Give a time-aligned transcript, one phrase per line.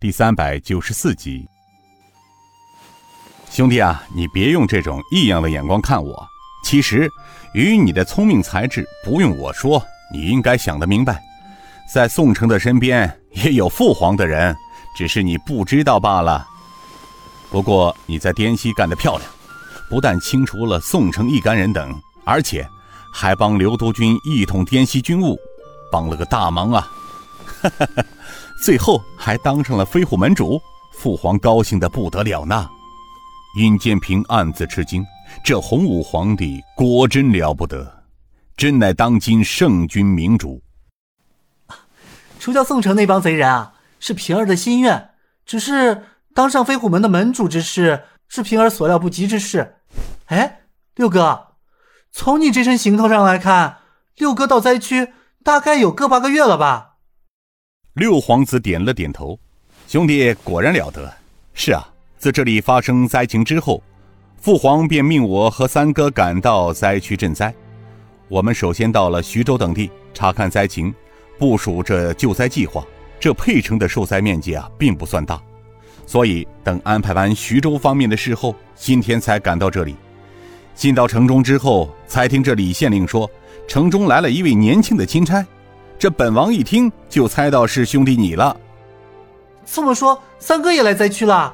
[0.00, 1.44] 第三百九十四集。
[3.50, 6.24] 兄弟啊，你别用这种异样的眼光看我。
[6.62, 7.10] 其实，
[7.52, 9.84] 与你的聪明才智，不用我说，
[10.14, 11.20] 你应该想得明白。
[11.92, 14.54] 在宋城的身边也有父皇的人，
[14.96, 16.46] 只是你不知道罢了。
[17.50, 19.28] 不过你在滇西干得漂亮，
[19.90, 22.64] 不但清除了宋城一干人等，而且
[23.12, 25.36] 还帮刘督军一统滇西军务，
[25.90, 26.88] 帮了个大忙啊！
[27.62, 28.04] 哈哈哈，
[28.62, 30.60] 最后还当上了飞虎门主，
[30.92, 32.68] 父皇高兴得不得了呢。
[33.56, 35.04] 尹建平暗自吃惊，
[35.44, 38.04] 这洪武皇帝果真了不得，
[38.56, 40.62] 真乃当今圣君明主。
[42.38, 45.10] 除掉宋城那帮贼人啊，是平儿的心愿。
[45.44, 49.76] 只是当上飞虎门的门主之事，是平儿所料不及之事。
[50.26, 50.60] 哎，
[50.94, 51.54] 六哥，
[52.12, 53.78] 从你这身行头上来看，
[54.16, 55.12] 六哥到灾区
[55.42, 56.87] 大概有个把个月了吧？
[57.98, 59.36] 六皇子点了点头，
[59.88, 61.12] 兄弟果然了得。
[61.52, 61.86] 是啊。
[62.16, 63.80] 自这里发生灾情之后，
[64.40, 67.54] 父皇便命我和三哥赶到灾区赈灾。
[68.28, 70.92] 我们首先到了徐州等地查看灾情，
[71.38, 72.84] 部署这救灾计划。
[73.20, 75.40] 这沛城的受灾面积啊，并不算大，
[76.06, 79.96] 所以等安排完徐州方面的事后，今天才赶到这里。
[80.74, 83.30] 进到城中之后，才听这李县令说，
[83.68, 85.44] 城中来了一位年轻的钦差。
[85.98, 88.56] 这本王一听就猜到是兄弟你了。
[89.66, 91.52] 这么说，三哥也来灾区了？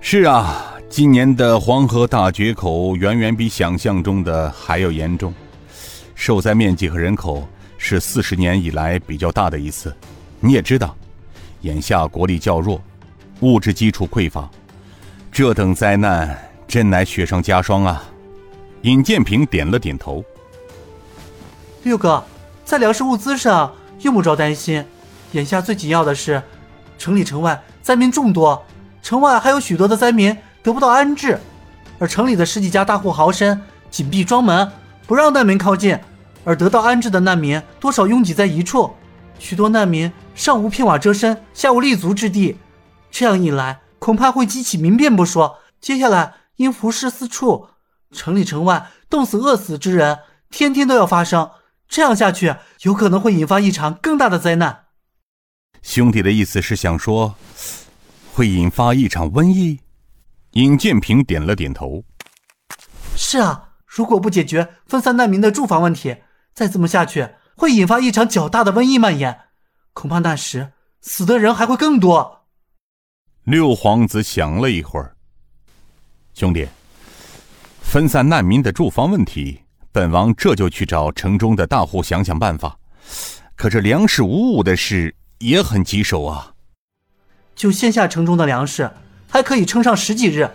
[0.00, 5.34] 是啊，今年的黄河大决口远远比想象中的还要严重，
[6.14, 9.94] 受灾面积和人口是四十年以来比较大的一次。
[10.40, 10.96] 你也知道，
[11.60, 12.80] 眼下国力较弱，
[13.40, 14.48] 物质基础匮乏，
[15.30, 18.02] 这等灾难真乃雪上加霜啊！
[18.82, 20.24] 尹建平点了点头。
[21.82, 22.22] 六哥，
[22.66, 24.84] 在粮食物资上用不着担心，
[25.30, 26.42] 眼下最紧要的是，
[26.98, 28.60] 城里城外灾民众多。
[29.00, 31.38] 城外还有许多的灾民得不到安置，
[32.00, 33.56] 而城里的十几家大户豪绅
[33.88, 34.68] 紧闭庄门，
[35.06, 35.96] 不让难民靠近，
[36.44, 38.92] 而得到安置的难民多少拥挤在一处，
[39.38, 42.56] 许多难民上无片瓦遮身，下无立足之地。
[43.12, 47.68] 这样一来，恐怕会激起民变不说，接下来因浮尸四处，
[48.10, 50.18] 城里城外冻死饿死之人
[50.50, 51.48] 天天都要发生。
[51.88, 54.86] 这样下去，有可能会引发一场更大的灾难。
[55.82, 57.36] 兄弟的意思是想说。
[58.36, 59.80] 会引发一场瘟疫，
[60.50, 62.04] 尹建平点了点头。
[63.16, 66.18] 是啊，如果不解决分散难民的住房问题，
[66.52, 67.26] 再这么下去，
[67.56, 69.40] 会引发一场较大的瘟疫蔓延，
[69.94, 72.44] 恐怕那时死的人还会更多。
[73.44, 75.16] 六皇子想了一会儿，
[76.34, 76.68] 兄弟，
[77.80, 79.62] 分散难民的住房问题，
[79.96, 82.76] 本王这就去找城中的大户想想办法。
[83.54, 86.52] 可这粮食无物的事也很棘手啊。
[87.54, 88.90] 就现下城中的粮食，
[89.26, 90.50] 还可以撑上十几日。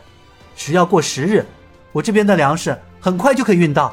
[0.55, 1.43] 只要过十日，
[1.91, 3.91] 我这边的粮食很快就可以运到。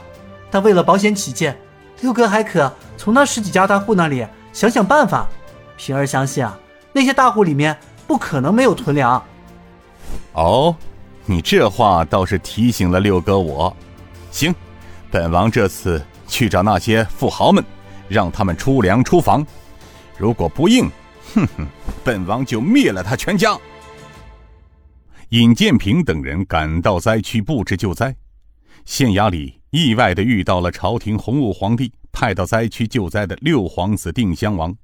[0.50, 1.58] 但为了保险起见，
[2.02, 5.26] 六哥还可从那十几家大户那里想想办法。
[5.78, 6.58] 平儿相信啊，
[6.92, 7.74] 那些大户里面
[8.06, 9.24] 不可能没有囤粮。
[10.34, 10.76] 哦，
[11.24, 13.74] 你这话倒是提醒了六哥我。
[14.30, 14.54] 行，
[15.10, 17.64] 本王这次去找那些富豪们，
[18.08, 19.46] 让他们出粮出房。
[20.18, 20.90] 如果不应，
[21.34, 21.66] 哼哼，
[22.04, 23.56] 本王就灭了他全家。
[25.30, 28.14] 尹建平等人赶到灾区布置救灾，
[28.84, 34.74] 县衙里意外的遇到了朝廷洪武皇帝派到灾区救灾的六皇子定襄王。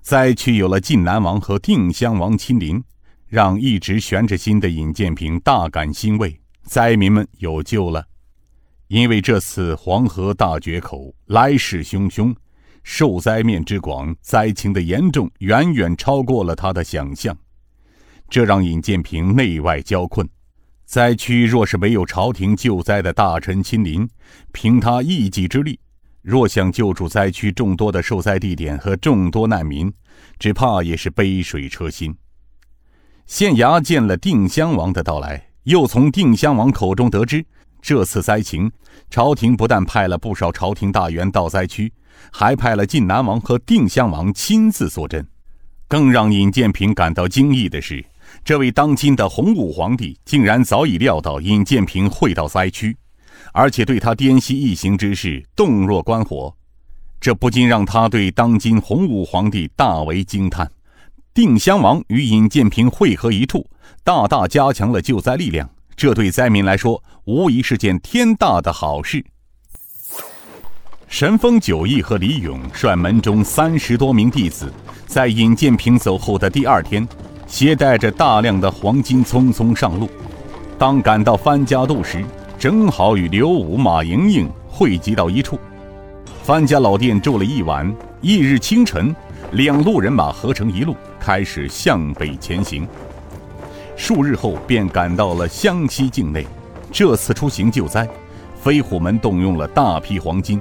[0.00, 2.82] 灾区有了晋南王和定襄王亲临，
[3.26, 8.06] 让一直悬着心的尹建平大感欣慰，灾民们有救了。
[8.88, 12.34] 因为这次黄河大决口来势汹汹。
[12.82, 17.34] 受灾面之广，灾情的严重远远超过了他的想象，
[18.28, 20.28] 这让尹建平内外交困。
[20.84, 24.06] 灾区若是没有朝廷救灾的大臣亲临，
[24.52, 25.80] 凭他一己之力，
[26.20, 29.90] 若想救助灾区众多的受灾地点和众多难民，
[30.38, 32.14] 只怕也是杯水车薪。
[33.24, 37.42] 县衙见了定襄王的到来，又从定襄王口中得知，
[37.84, 38.72] 这次灾情，
[39.10, 41.92] 朝廷不但派了不少朝廷大员到灾区。
[42.32, 45.28] 还派了晋南王和定襄王亲自坐镇，
[45.86, 48.02] 更让尹建平感到惊异的是，
[48.42, 52.96] 这位当今的洪武皇帝竟然早已料到尹建平会到灾区，
[53.52, 56.54] 而且对他滇西一行之事洞若观火，
[57.20, 60.70] 这不禁让他对当今洪武皇帝大为惊叹。
[61.34, 63.68] 定襄王与尹建平会合一处，
[64.02, 69.24] 大大加强了救灾力量，这对灾民来说无疑是件天大的好事。
[71.08, 74.72] 神风九义和李勇率门中三十多名弟子，
[75.06, 77.06] 在尹建平走后的第二天，
[77.46, 80.10] 携带着大量的黄金匆匆上路。
[80.76, 82.24] 当赶到范家渡时，
[82.58, 85.56] 正好与刘武、马莹莹汇集到一处。
[86.42, 87.86] 范家老店住了一晚，
[88.20, 89.14] 翌日清晨，
[89.52, 92.86] 两路人马合成一路，开始向北前行。
[93.96, 96.46] 数日后，便赶到了湘西境内。
[96.92, 98.08] 这次出行救灾，
[98.60, 100.60] 飞虎门动用了大批黄金。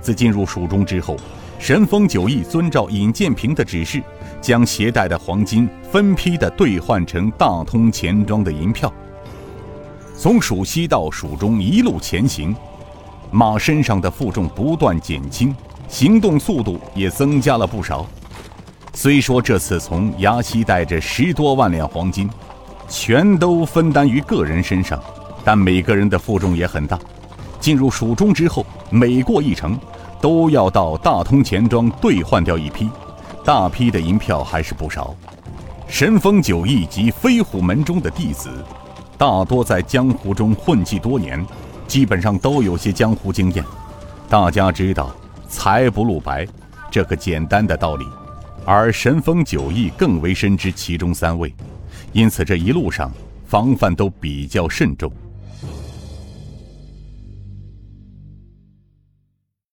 [0.00, 1.16] 自进入蜀中之后，
[1.58, 4.02] 神风九义遵照尹建平的指示，
[4.40, 8.92] 将携带的黄金分批的兑换成大通钱庄的银票。
[10.16, 12.54] 从蜀西到蜀中一路前行，
[13.30, 15.54] 马身上的负重不断减轻，
[15.88, 18.06] 行动速度也增加了不少。
[18.94, 22.28] 虽说这次从崖西带着十多万两黄金，
[22.88, 25.02] 全都分担于个人身上，
[25.44, 26.98] 但每个人的负重也很大。
[27.58, 29.78] 进入蜀中之后，每过一城，
[30.20, 32.90] 都要到大通钱庄兑换掉一批，
[33.44, 35.14] 大批的银票还是不少。
[35.86, 38.50] 神风九义及飞虎门中的弟子，
[39.16, 41.44] 大多在江湖中混迹多年，
[41.86, 43.64] 基本上都有些江湖经验。
[44.28, 45.14] 大家知道
[45.48, 46.46] “财不露白”
[46.90, 48.06] 这个简单的道理，
[48.64, 51.54] 而神风九义更为深知其中三位，
[52.12, 53.10] 因此这一路上
[53.46, 55.10] 防范都比较慎重。